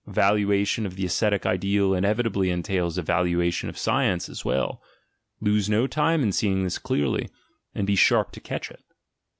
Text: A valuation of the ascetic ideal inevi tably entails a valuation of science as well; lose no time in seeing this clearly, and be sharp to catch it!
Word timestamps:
A 0.07 0.11
valuation 0.13 0.87
of 0.87 0.95
the 0.95 1.05
ascetic 1.05 1.45
ideal 1.45 1.91
inevi 1.91 2.21
tably 2.21 2.49
entails 2.49 2.97
a 2.97 3.03
valuation 3.03 3.69
of 3.69 3.77
science 3.77 4.29
as 4.29 4.43
well; 4.43 4.81
lose 5.41 5.69
no 5.69 5.85
time 5.85 6.23
in 6.23 6.31
seeing 6.31 6.63
this 6.63 6.79
clearly, 6.79 7.29
and 7.75 7.85
be 7.85 7.95
sharp 7.95 8.31
to 8.31 8.39
catch 8.39 8.71
it! 8.71 8.83